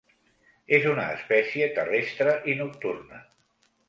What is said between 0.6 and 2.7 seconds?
És una espècie terrestre i